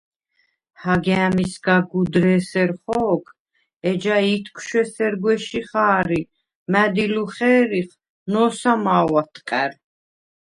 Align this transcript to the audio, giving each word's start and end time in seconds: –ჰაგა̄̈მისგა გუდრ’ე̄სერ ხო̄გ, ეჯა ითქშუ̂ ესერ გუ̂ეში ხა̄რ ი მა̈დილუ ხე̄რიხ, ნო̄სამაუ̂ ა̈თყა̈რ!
–ჰაგა̄̈მისგა 0.81 1.77
გუდრ’ე̄სერ 1.89 2.71
ხო̄გ, 2.83 3.23
ეჯა 3.89 4.17
ითქშუ̂ 4.33 4.81
ესერ 4.87 5.13
გუ̂ეში 5.21 5.61
ხა̄რ 5.69 6.09
ი 6.19 6.21
მა̈დილუ 6.71 7.25
ხე̄რიხ, 7.33 7.89
ნო̄სამაუ̂ 8.31 9.15
ა̈თყა̈რ! 9.21 9.71